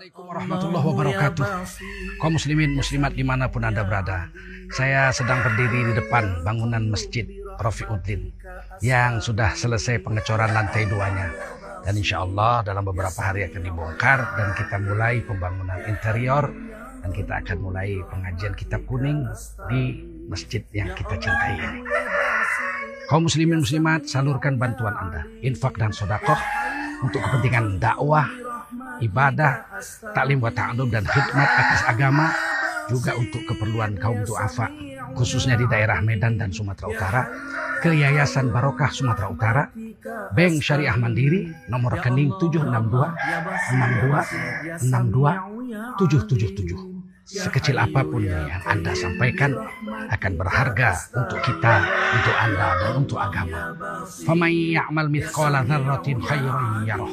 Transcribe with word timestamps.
Assalamualaikum 0.00 0.32
warahmatullahi 0.32 0.86
wabarakatuh. 0.96 1.46
Kaum 2.24 2.32
muslimin 2.40 2.72
muslimat 2.72 3.12
di 3.12 3.20
mana 3.20 3.52
pun 3.52 3.68
anda 3.68 3.84
berada 3.84 4.32
saya 4.72 5.12
sedang 5.12 5.44
berdiri 5.44 5.92
di 5.92 6.00
depan 6.00 6.40
bangunan 6.40 6.88
masjid 6.88 7.28
Rafiuddin 7.60 8.32
yang 8.80 9.20
sudah 9.20 9.52
selesai 9.52 10.00
pengecoran 10.00 10.56
lantai 10.56 10.88
duanya. 10.88 11.28
Dan 11.84 12.00
insya 12.00 12.24
Allah 12.24 12.64
dalam 12.64 12.88
beberapa 12.88 13.20
hari 13.20 13.44
akan 13.44 13.60
dibongkar 13.60 14.24
dan 14.40 14.48
kita 14.56 14.80
mulai 14.80 15.20
pembangunan 15.20 15.84
interior 15.84 16.48
dan 17.04 17.10
kita 17.12 17.44
akan 17.44 17.60
mulai 17.60 18.00
pengajian 18.08 18.56
kitab 18.56 18.80
kuning 18.88 19.28
di 19.68 20.00
masjid 20.32 20.64
yang 20.72 20.96
kita 20.96 21.12
cintai 21.20 21.60
ini. 21.60 21.84
Kaum 23.04 23.28
muslimin 23.28 23.60
muslimat 23.60 24.08
salurkan 24.08 24.56
bantuan 24.56 24.96
anda 24.96 25.28
infak 25.44 25.76
dan 25.76 25.92
sodakoh 25.92 26.40
untuk 27.04 27.20
kepentingan 27.20 27.76
dakwah 27.76 28.39
ibadah, 29.00 29.64
taklim 30.14 30.40
wa 30.40 30.50
ta'alum 30.52 30.88
dan 30.88 31.04
khidmat 31.04 31.48
atas 31.48 31.82
agama 31.88 32.32
juga 32.90 33.14
untuk 33.14 33.46
keperluan 33.46 33.94
kaum 34.02 34.26
duafa 34.26 34.66
khususnya 35.14 35.54
di 35.54 35.62
daerah 35.70 36.02
Medan 36.02 36.34
dan 36.38 36.50
Sumatera 36.50 36.88
Utara 36.90 37.22
ke 37.78 37.94
Yayasan 37.94 38.50
Barokah 38.50 38.90
Sumatera 38.90 39.30
Utara 39.30 39.70
Bank 40.34 40.58
Syariah 40.58 40.98
Mandiri 40.98 41.46
nomor 41.70 41.94
rekening 41.98 42.34
762 42.42 44.82
62 44.82 44.90
62 44.90 46.02
777 46.02 47.00
sekecil 47.30 47.78
apa 47.78 48.02
pun 48.02 48.26
yang 48.26 48.58
Anda 48.66 48.90
sampaikan 48.90 49.54
akan 50.10 50.32
berharga 50.34 50.98
untuk 51.14 51.38
kita, 51.46 51.86
untuk 52.10 52.34
Anda 52.34 52.74
dan 52.74 52.92
untuk 52.98 53.22
agama. 53.22 53.70
Famay 54.26 54.74
ya'mal 54.74 55.06
mithqala 55.06 55.62
dzarratin 55.62 56.18
khairan 56.18 56.82
yarah. 56.82 57.06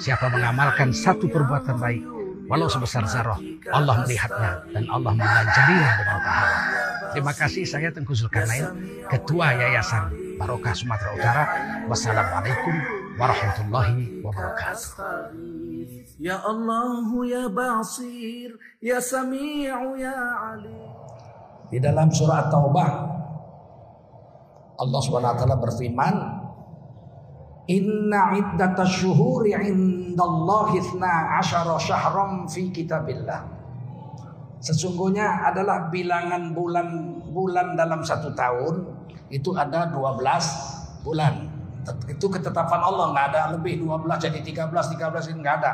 Siapa 0.00 0.32
mengamalkan 0.32 0.96
satu 0.96 1.28
perbuatan 1.28 1.76
baik 1.76 2.02
walau 2.48 2.66
sebesar 2.72 3.04
zarah, 3.04 3.36
Allah 3.68 4.00
melihatnya 4.02 4.64
dan 4.72 4.84
Allah 4.88 5.12
mengajarinya 5.12 5.90
dengan 6.00 6.18
pahala. 6.24 6.58
Terima 7.12 7.32
kasih 7.36 7.68
saya 7.68 7.92
Tengku 7.92 8.16
Zulkarnain, 8.16 8.64
Ketua 9.12 9.54
Yayasan 9.54 10.10
Barokah 10.40 10.72
Sumatera 10.72 11.10
Utara. 11.12 11.44
Wassalamualaikum 11.84 12.74
warahmatullahi 13.20 14.24
wabarakatuh. 14.24 14.90
Ya 16.16 16.40
Allah 16.40 17.04
ya 17.28 17.44
Basir 17.52 18.56
ya 18.80 19.04
Sami'u 19.04 20.00
ya 20.00 20.16
Alim. 20.56 20.90
Di 21.68 21.78
dalam 21.78 22.08
surah 22.08 22.48
Taubah 22.48 22.90
Allah 24.80 25.00
Subhanahu 25.04 25.32
wa 25.34 25.38
taala 25.38 25.56
berfirman 25.60 26.39
Inna 27.68 28.32
iddatash 28.38 29.04
syuhuri 29.04 29.52
indallahi 29.52 30.80
12 30.80 30.96
syahram 31.84 32.48
fi 32.48 32.72
kitabillah 32.72 33.60
Sesungguhnya 34.60 35.48
adalah 35.48 35.88
bilangan 35.88 36.52
bulan-bulan 36.52 37.80
dalam 37.80 38.04
satu 38.04 38.36
tahun 38.36 38.84
itu 39.32 39.56
ada 39.56 39.88
12 39.88 40.20
bulan. 41.00 41.48
Itu 42.04 42.28
ketetapan 42.28 42.80
Allah 42.84 43.08
nggak 43.16 43.26
ada 43.32 43.42
lebih 43.56 43.80
12 43.80 44.04
jadi 44.20 44.68
13 44.68 44.68
13 44.68 45.32
ini 45.32 45.38
nggak 45.40 45.56
ada. 45.64 45.72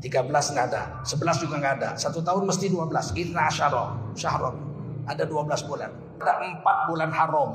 13 0.00 0.24
nggak 0.32 0.66
ada, 0.72 1.04
11 1.04 1.44
juga 1.44 1.54
nggak 1.60 1.74
ada. 1.84 1.88
Satu 2.00 2.24
tahun 2.24 2.48
mesti 2.48 2.72
12. 2.72 3.12
Inna 3.20 3.52
asyara, 3.52 3.92
syahron. 4.16 4.56
Ada 5.04 5.28
12 5.28 5.68
bulan. 5.68 5.92
Ada 6.16 6.32
4 6.40 6.88
bulan 6.88 7.10
haram. 7.12 7.50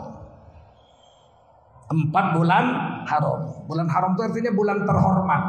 4 1.86 2.38
bulan 2.38 2.66
haram. 3.06 3.66
Bulan 3.70 3.88
haram 3.90 4.18
itu 4.18 4.22
artinya 4.26 4.52
bulan 4.54 4.78
terhormat. 4.86 5.44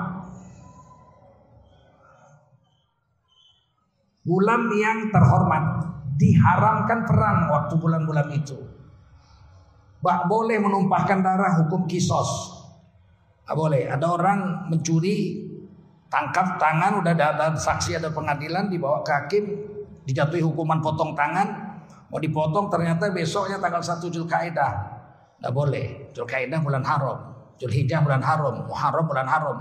Bulan 4.27 4.61
yang 4.77 4.99
terhormat. 5.09 5.65
Diharamkan 6.17 7.05
perang 7.05 7.53
waktu 7.53 7.75
bulan-bulan 7.77 8.29
itu. 8.33 8.57
Bak 10.01 10.29
boleh 10.29 10.61
menumpahkan 10.61 11.25
darah 11.25 11.61
hukum 11.65 11.85
kisos. 11.89 12.53
Gak 13.45 13.57
boleh. 13.57 13.89
Ada 13.89 14.07
orang 14.09 14.69
mencuri 14.73 15.47
tangkap 16.09 16.57
tangan 16.57 17.03
udah 17.03 17.13
ada, 17.13 17.27
ada 17.35 17.47
saksi 17.59 17.99
ada 17.99 18.09
pengadilan 18.15 18.71
dibawa 18.71 19.03
ke 19.03 19.13
hakim 19.13 19.45
dijatuhi 20.07 20.41
hukuman 20.41 20.79
potong 20.79 21.19
tangan 21.19 21.77
mau 22.07 22.23
dipotong 22.23 22.71
ternyata 22.71 23.11
besoknya 23.11 23.59
tanggal 23.59 23.83
1 23.83 24.07
Zulkaidah 24.07 24.96
nggak 25.43 25.53
boleh 25.53 26.11
Zulkaidah 26.17 26.61
bulan 26.61 26.85
haram 26.85 27.19
Zulhijjah 27.57 28.01
bulan 28.05 28.21
haram 28.21 28.65
Muharram 28.69 29.05
bulan 29.09 29.29
haram 29.29 29.57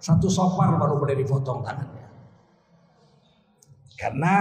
satu 0.00 0.28
sopar 0.28 0.76
baru 0.76 1.00
boleh 1.00 1.16
dipotong 1.16 1.64
tangannya 1.64 2.06
karena 3.96 4.34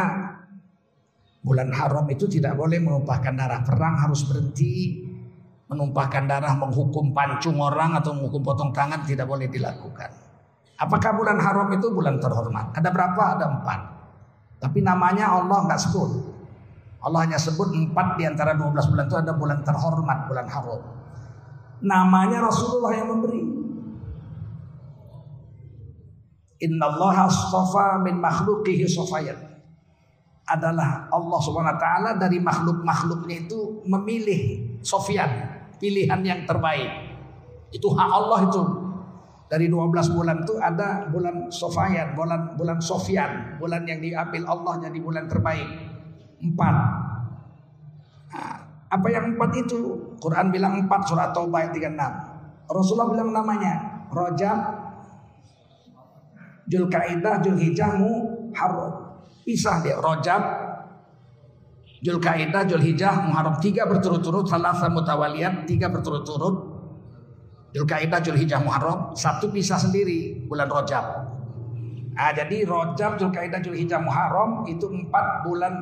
bulan 1.44 1.70
haram 1.72 2.08
itu 2.12 2.26
tidak 2.28 2.56
boleh 2.56 2.80
menumpahkan 2.80 3.36
darah 3.36 3.62
perang 3.64 3.96
harus 4.00 4.28
berhenti 4.28 5.04
menumpahkan 5.72 6.28
darah 6.28 6.56
menghukum 6.56 7.16
pancung 7.16 7.60
orang 7.60 7.96
atau 8.00 8.16
menghukum 8.16 8.44
potong 8.44 8.72
tangan 8.76 9.04
tidak 9.08 9.28
boleh 9.28 9.48
dilakukan 9.48 10.12
Apakah 10.84 11.14
bulan 11.14 11.38
haram 11.38 11.70
itu 11.72 11.88
bulan 11.94 12.18
terhormat? 12.18 12.74
Ada 12.74 12.90
berapa? 12.90 13.24
Ada 13.38 13.46
empat. 13.46 13.80
Tapi 14.58 14.80
namanya 14.82 15.38
Allah 15.38 15.70
nggak 15.70 15.80
sebut. 15.80 16.12
Allah 17.04 17.20
hanya 17.28 17.36
sebut 17.36 17.76
empat 17.76 18.16
di 18.16 18.24
antara 18.24 18.56
12 18.56 18.72
bulan 18.72 19.06
itu 19.12 19.18
ada 19.20 19.34
bulan 19.36 19.60
terhormat, 19.60 20.20
bulan 20.32 20.48
haram. 20.48 20.82
Namanya 21.84 22.48
Rasulullah 22.48 22.96
yang 22.96 23.12
memberi. 23.12 23.44
Inna 26.64 26.96
Allah 26.96 27.28
astafa 27.28 28.00
min 28.00 28.24
makhluqihi 28.24 28.88
sofayat. 28.88 29.36
Adalah 30.48 31.12
Allah 31.12 31.44
ta'ala 31.76 32.12
dari 32.16 32.40
makhluk-makhluknya 32.40 33.48
itu 33.48 33.84
memilih 33.84 34.42
sofian. 34.80 35.28
Pilihan 35.84 36.24
yang 36.24 36.48
terbaik. 36.48 36.88
Itu 37.76 37.92
hak 37.92 38.10
Allah 38.16 38.48
itu 38.48 38.64
dari 39.54 39.70
12 39.70 40.16
bulan 40.18 40.42
itu 40.42 40.58
ada 40.58 41.06
bulan 41.14 41.54
Sofian, 41.54 42.18
bulan 42.18 42.58
bulan 42.58 42.82
Sofian, 42.82 43.62
bulan 43.62 43.86
yang 43.86 44.02
diambil 44.02 44.50
Allah 44.50 44.82
jadi 44.82 44.98
bulan 44.98 45.30
terbaik. 45.30 45.93
Empat. 46.44 46.76
Nah, 48.34 48.56
apa 48.92 49.08
yang 49.08 49.34
empat 49.36 49.52
itu? 49.56 49.80
Quran 50.20 50.52
bilang 50.52 50.84
empat 50.84 51.08
surat 51.08 51.32
Taubah 51.32 51.64
ayat 51.64 51.72
36. 51.76 51.96
Rasulullah 52.68 53.10
bilang 53.12 53.30
namanya 53.32 53.74
Rajab, 54.12 54.60
Julkaidah, 56.68 57.44
Julhijjah, 57.44 58.00
Muharram. 58.00 58.94
Pisah 59.44 59.84
dia 59.84 60.00
Rajab, 60.00 60.42
Julkaidah, 62.04 62.64
Julhijjah, 62.68 63.28
Muharram 63.28 63.60
tiga 63.60 63.84
berturut-turut, 63.88 64.48
salah 64.48 64.72
mutawaliyat 64.76 65.68
tiga 65.68 65.92
berturut-turut. 65.92 66.72
Julkaidah, 67.74 68.22
Julhijjah, 68.22 68.62
Muharram 68.62 69.12
satu 69.18 69.50
pisah 69.50 69.82
sendiri 69.82 70.46
bulan 70.46 70.70
Rojab. 70.70 71.06
Nah, 72.14 72.30
jadi 72.32 72.64
Rojab, 72.64 73.18
Julkaidah, 73.18 73.60
Julhijjah, 73.60 73.98
Muharram 73.98 74.64
itu 74.70 74.86
empat 74.86 75.42
bulan 75.42 75.74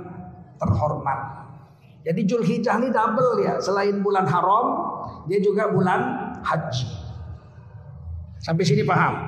terhormat. 0.61 1.41
Jadi 2.01 2.21
Julhijjah 2.25 2.77
ini 2.81 2.89
double 2.93 3.41
ya, 3.41 3.57
selain 3.61 4.01
bulan 4.01 4.25
haram, 4.25 4.65
dia 5.25 5.41
juga 5.41 5.69
bulan 5.69 6.01
haji. 6.41 6.85
Sampai 8.41 8.65
sini 8.65 8.81
paham? 8.81 9.21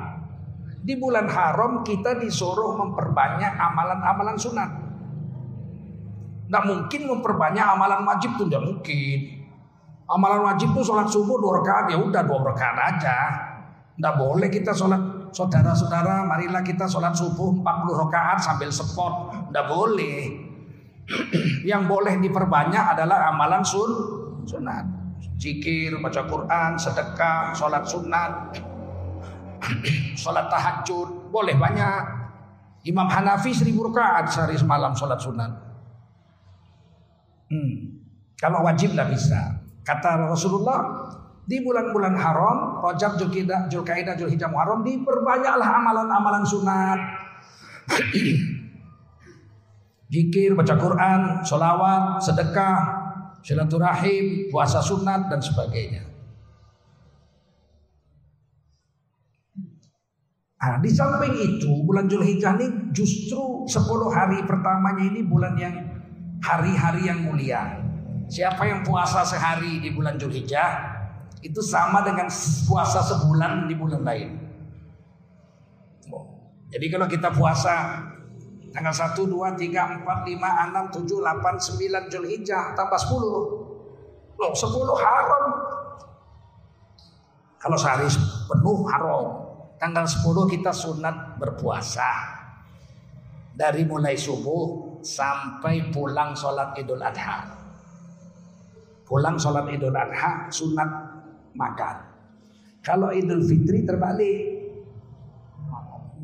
Di 0.82 0.98
bulan 0.98 1.30
haram 1.30 1.86
kita 1.86 2.18
disuruh 2.18 2.74
memperbanyak 2.78 3.54
amalan-amalan 3.56 4.38
sunat. 4.38 4.70
Nggak 6.50 6.64
mungkin 6.66 7.02
memperbanyak 7.08 7.66
amalan 7.66 8.02
wajib 8.10 8.36
tuh, 8.42 8.50
nggak 8.50 8.62
mungkin. 8.62 9.20
Amalan 10.10 10.42
wajib 10.44 10.76
itu 10.76 10.82
sholat 10.84 11.08
subuh 11.08 11.40
dua 11.40 11.64
rakaat 11.64 11.94
ya 11.94 11.98
udah 11.98 12.22
dua 12.26 12.42
rakaat 12.42 12.78
aja. 12.94 13.18
Nggak 13.96 14.16
boleh 14.18 14.50
kita 14.50 14.74
sholat 14.74 15.00
saudara-saudara. 15.32 16.26
Marilah 16.28 16.62
kita 16.66 16.86
sholat 16.86 17.16
subuh 17.16 17.54
40 17.62 18.02
rakaat 18.06 18.38
sambil 18.42 18.70
sport. 18.70 19.32
Nggak 19.54 19.66
boleh. 19.70 20.53
Yang 21.70 21.84
boleh 21.88 22.16
diperbanyak 22.24 22.84
adalah 22.96 23.32
amalan 23.32 23.64
sun 23.64 23.92
sunat. 24.48 24.86
Zikir, 25.40 26.00
baca 26.00 26.24
Quran, 26.24 26.72
sedekah, 26.80 27.52
sholat 27.52 27.84
sunat, 27.84 28.32
sholat 30.16 30.48
tahajud, 30.48 31.34
boleh 31.34 31.56
banyak. 31.60 32.24
Imam 32.84 33.08
Hanafi 33.08 33.56
seribu 33.56 33.88
rakaat 33.92 34.28
sehari 34.28 34.60
semalam 34.60 34.92
sholat 34.96 35.20
sunat. 35.20 35.52
Hmm. 37.52 37.74
Kalau 38.40 38.64
wajib 38.64 38.96
lah 38.96 39.08
bisa. 39.08 39.64
Kata 39.84 40.32
Rasulullah, 40.32 40.80
di 41.44 41.60
bulan-bulan 41.60 42.16
haram, 42.16 42.80
Rajab, 42.80 43.20
Zulkaidah, 43.20 43.68
Zulkaidah, 43.68 44.16
Zulhijjah, 44.16 44.48
Muharram 44.48 44.80
diperbanyaklah 44.84 45.70
amalan-amalan 45.80 46.44
sunat. 46.48 47.00
Zikir, 50.14 50.54
baca 50.54 50.78
Quran, 50.78 51.42
solawat, 51.42 52.22
sedekah, 52.22 52.78
silaturahim, 53.42 54.46
puasa 54.54 54.78
sunat 54.78 55.26
dan 55.26 55.42
sebagainya. 55.42 56.06
Nah, 60.62 60.78
di 60.80 60.94
samping 60.94 61.34
itu 61.34 61.82
bulan 61.82 62.06
Julhijjah 62.06 62.56
ini 62.62 62.94
justru 62.94 63.66
10 63.66 64.14
hari 64.14 64.46
pertamanya 64.46 65.02
ini 65.02 65.26
bulan 65.26 65.58
yang 65.58 65.76
hari-hari 66.46 67.10
yang 67.10 67.26
mulia. 67.26 67.82
Siapa 68.30 68.70
yang 68.70 68.86
puasa 68.86 69.26
sehari 69.26 69.82
di 69.82 69.92
bulan 69.92 70.16
Julhijjah 70.16 70.94
itu 71.42 71.60
sama 71.60 72.06
dengan 72.06 72.30
puasa 72.70 73.02
sebulan 73.02 73.68
di 73.68 73.76
bulan 73.76 74.06
lain. 74.06 74.30
Jadi 76.72 76.86
kalau 76.88 77.06
kita 77.12 77.30
puasa 77.36 78.02
tanggal 78.74 78.92
1, 78.92 79.30
2, 79.30 79.30
3, 79.30 80.02
4, 80.02 80.02
5, 80.02 80.34
6, 80.34 81.06
7, 81.06 81.22
8, 81.22 82.10
9 82.10 82.12
Julhijjah 82.12 82.74
tambah 82.74 82.98
10. 82.98 83.74
Loh 84.42 84.52
10 84.52 84.98
haram. 84.98 85.44
Kalau 87.62 87.78
sehari 87.80 88.10
penuh 88.50 88.84
haram. 88.90 89.24
Tanggal 89.78 90.04
10 90.04 90.52
kita 90.52 90.74
sunat 90.74 91.40
berpuasa. 91.40 92.42
Dari 93.54 93.86
mulai 93.86 94.18
subuh 94.18 95.00
sampai 95.06 95.94
pulang 95.94 96.34
sholat 96.34 96.74
idul 96.76 97.00
adha. 97.00 97.46
Pulang 99.06 99.38
sholat 99.38 99.70
idul 99.70 99.94
adha 99.94 100.50
sunat 100.50 100.90
makan. 101.54 101.98
Kalau 102.82 103.14
idul 103.14 103.46
fitri 103.46 103.86
terbalik. 103.86 104.52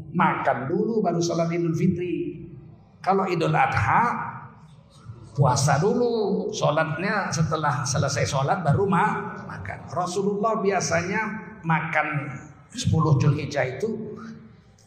Makan 0.10 0.66
dulu 0.66 1.06
baru 1.06 1.22
sholat 1.22 1.54
idul 1.54 1.78
fitri. 1.78 2.29
Kalau 3.00 3.24
idul 3.28 3.56
adha 3.56 4.04
puasa 5.40 5.80
dulu. 5.80 6.52
Sholatnya 6.52 7.32
setelah 7.32 7.88
selesai 7.88 8.28
sholat 8.28 8.60
baru 8.60 8.84
ma 8.84 9.06
makan. 9.48 9.88
Rasulullah 9.88 10.60
biasanya 10.60 11.22
makan 11.64 12.08
10 12.76 12.92
Julhijjah 13.24 13.80
itu 13.80 14.20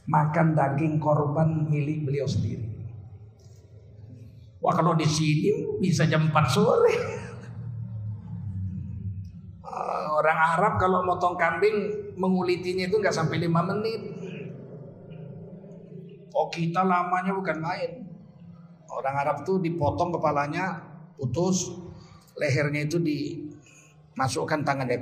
makan 0.06 0.52
daging 0.52 1.00
korban 1.00 1.72
milik 1.72 2.04
beliau 2.04 2.28
sendiri. 2.28 2.68
Wah 4.62 4.76
kalau 4.76 4.94
di 4.94 5.08
sini 5.08 5.80
bisa 5.82 6.06
jam 6.06 6.30
4 6.30 6.36
sore. 6.46 6.94
Orang 10.22 10.38
Arab 10.38 10.78
kalau 10.78 11.02
motong 11.02 11.34
kambing 11.34 11.74
mengulitinya 12.14 12.86
itu 12.86 12.94
nggak 13.00 13.16
sampai 13.16 13.42
5 13.42 13.70
menit. 13.74 14.21
Oh 16.32 16.49
kita 16.49 16.81
lamanya 16.81 17.37
bukan 17.37 17.58
main. 17.61 17.90
Orang 18.93 19.17
Arab 19.17 19.37
tuh 19.44 19.61
dipotong 19.61 20.12
kepalanya, 20.12 20.81
putus, 21.17 21.73
lehernya 22.37 22.84
itu 22.84 23.00
dimasukkan 23.00 24.61
tangannya, 24.64 25.00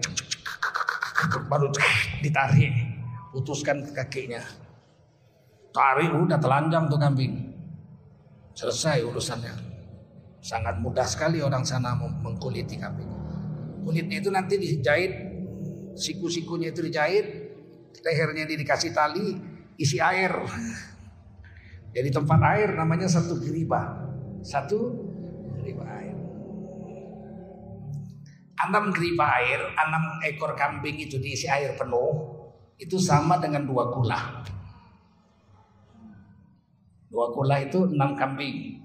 baru 1.50 1.70
ditarik, 2.22 2.70
putuskan 3.34 3.82
kakinya. 3.90 4.42
Tarik 5.70 6.10
udah 6.14 6.38
telanjang 6.38 6.86
tuh 6.90 6.98
kambing. 6.98 7.34
Selesai 8.54 9.06
urusannya. 9.06 9.54
Sangat 10.42 10.78
mudah 10.82 11.06
sekali 11.06 11.42
orang 11.42 11.62
sana 11.62 11.94
mengkuliti 11.98 12.78
kambing. 12.78 13.10
Kulitnya 13.86 14.18
itu 14.22 14.30
nanti 14.30 14.54
dijahit, 14.58 15.12
siku-sikunya 15.94 16.74
itu 16.74 16.84
dijahit, 16.84 17.26
lehernya 18.02 18.46
ini 18.48 18.54
dikasih 18.60 18.90
tali, 18.92 19.36
isi 19.78 19.98
air. 20.00 20.32
Jadi 21.90 22.08
tempat 22.14 22.40
air 22.54 22.70
namanya 22.78 23.10
satu 23.10 23.42
geriba. 23.42 24.06
Satu 24.46 24.94
geriba 25.58 25.84
air. 25.86 26.16
Enam 28.60 28.94
geriba 28.94 29.26
air, 29.40 29.60
enam 29.74 30.22
ekor 30.22 30.54
kambing 30.54 31.00
itu 31.02 31.16
diisi 31.18 31.48
air 31.50 31.74
penuh, 31.74 32.12
itu 32.78 33.00
sama 33.00 33.40
dengan 33.42 33.66
dua 33.66 33.90
kula. 33.90 34.44
Dua 37.10 37.26
kula 37.34 37.56
itu 37.66 37.90
enam 37.90 38.14
kambing. 38.14 38.78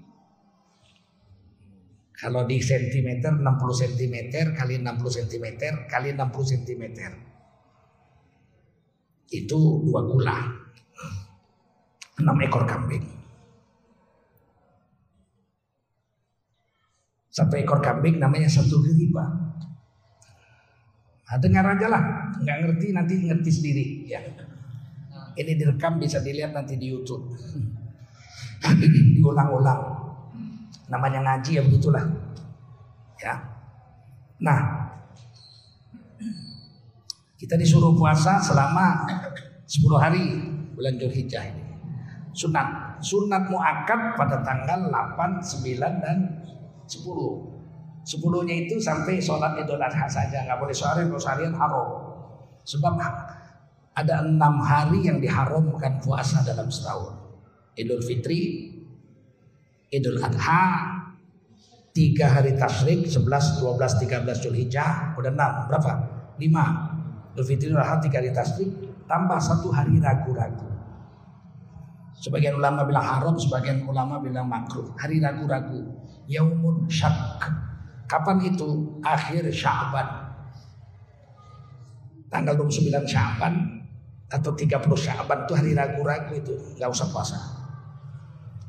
Kalau 2.16 2.48
di 2.48 2.56
sentimeter 2.64 3.28
60 3.28 3.44
cm 3.76 4.16
kali 4.56 4.80
60 4.80 5.16
cm 5.20 5.46
kali 5.84 6.16
60 6.16 6.52
cm. 6.52 6.84
Itu 9.28 9.84
dua 9.84 10.00
kula. 10.08 10.65
Enam 12.16 12.36
ekor 12.40 12.64
kambing. 12.64 13.04
Satu 17.28 17.60
ekor 17.60 17.84
kambing 17.84 18.16
namanya 18.16 18.48
satu 18.48 18.80
geriba. 18.80 19.24
Nah, 21.26 21.36
dengar 21.42 21.66
aja 21.76 21.86
lah, 21.92 22.02
nggak 22.40 22.58
ngerti 22.64 22.86
nanti 22.96 23.14
ngerti 23.28 23.50
sendiri 23.52 23.84
ya. 24.08 24.22
Ini 25.36 25.52
direkam 25.52 26.00
bisa 26.00 26.24
dilihat 26.24 26.56
nanti 26.56 26.80
di 26.80 26.88
YouTube. 26.88 27.36
Diulang-ulang. 29.20 29.80
Namanya 30.88 31.20
ngaji 31.20 31.60
ya 31.60 31.62
begitulah. 31.66 32.08
Ya. 33.20 33.36
Nah, 34.40 34.88
kita 37.36 37.60
disuruh 37.60 37.92
puasa 37.92 38.40
selama 38.40 39.04
10 39.68 39.76
hari 40.00 40.24
bulan 40.72 40.96
Julhijjah 40.96 41.44
ini. 41.52 41.65
Sunat, 42.36 43.00
sunat 43.00 43.48
muakkad 43.48 44.12
pada 44.12 44.44
tanggal 44.44 44.92
8, 44.92 45.40
9 45.40 46.04
dan 46.04 46.18
10. 46.84 48.04
Sepuluhnya 48.04 48.54
itu 48.54 48.76
sampai 48.76 49.16
sholat 49.16 49.56
idul 49.56 49.80
adha 49.80 50.04
saja, 50.04 50.44
nggak 50.44 50.60
boleh 50.60 50.76
seharian, 50.76 51.08
kalau 51.08 51.22
seharian 51.24 51.56
haram. 51.56 51.88
Sebab 52.62 52.92
ada 53.96 54.14
enam 54.20 54.60
hari 54.60 55.08
yang 55.08 55.16
diharamkan 55.16 55.96
puasa 56.04 56.44
dalam 56.44 56.68
setahun. 56.68 57.16
Idul 57.72 58.04
Fitri, 58.04 58.68
Idul 59.88 60.20
Adha, 60.20 60.92
tiga 61.96 62.36
hari 62.36 62.52
tasrik, 62.60 63.08
11, 63.08 63.64
12, 63.64 63.64
13 63.64 64.44
Julhijjah, 64.44 65.16
udah 65.16 65.32
enam, 65.32 65.52
berapa? 65.72 65.92
Lima. 66.36 66.64
Idul 67.32 67.46
Fitri, 67.48 67.72
Adha, 67.72 67.96
tiga 68.04 68.20
hari 68.20 68.36
tasrik, 68.36 68.68
tambah 69.08 69.40
satu 69.40 69.72
hari 69.72 69.96
ragu-ragu. 69.96 70.75
Sebagian 72.16 72.56
ulama 72.56 72.88
bilang 72.88 73.04
haram, 73.04 73.36
sebagian 73.36 73.84
ulama 73.84 74.16
bilang 74.18 74.48
makruh. 74.48 74.88
Hari 74.96 75.20
ragu-ragu. 75.20 75.84
Yaumun 76.26 76.88
syak. 76.88 77.44
Kapan 78.08 78.40
itu? 78.42 79.00
Akhir 79.04 79.44
Sya'ban. 79.52 80.26
Tanggal 82.32 82.58
29 82.58 83.06
Sya'ban 83.06 83.54
atau 84.26 84.50
30 84.50 84.82
Sya'ban 84.98 85.46
itu 85.46 85.52
hari 85.54 85.70
ragu-ragu 85.76 86.34
itu, 86.34 86.54
nggak 86.74 86.90
usah 86.90 87.06
puasa. 87.14 87.38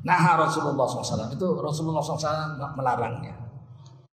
Nah 0.06 0.38
Rasulullah 0.38 0.86
SAW 0.86 1.34
itu 1.34 1.48
Rasulullah 1.58 2.04
SAW 2.04 2.78
melarangnya. 2.78 3.47